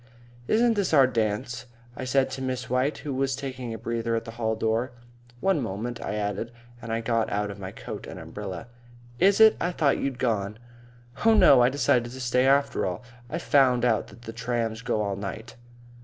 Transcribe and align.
"Isn't 0.47 0.73
this 0.73 0.95
our 0.95 1.05
dance?" 1.05 1.67
I 1.95 2.05
said 2.05 2.31
to 2.31 2.41
Miss 2.41 2.71
White, 2.71 2.97
who 3.05 3.13
was 3.13 3.35
taking 3.35 3.71
a 3.71 3.77
breather 3.77 4.15
at 4.15 4.25
the 4.25 4.31
hall 4.31 4.55
door. 4.55 4.93
"One 5.41 5.61
moment," 5.61 6.01
I 6.01 6.15
added 6.15 6.51
and 6.81 6.91
I 6.91 7.01
got 7.01 7.31
out 7.31 7.51
of 7.51 7.59
my 7.59 7.71
coat 7.71 8.07
and 8.07 8.19
umbrella. 8.19 8.65
"Is 9.19 9.39
it? 9.39 9.55
I 9.61 9.71
thought 9.71 9.99
you'd 9.99 10.17
gone." 10.17 10.57
"Oh, 11.23 11.35
no, 11.35 11.61
I 11.61 11.69
decided 11.69 12.11
to 12.11 12.19
stay, 12.19 12.47
after 12.47 12.83
all. 12.83 13.03
I 13.29 13.37
found 13.37 13.85
out 13.85 14.07
that 14.07 14.23
the 14.23 14.33
trams 14.33 14.81
go 14.81 15.03
all 15.03 15.15
night." 15.15 15.55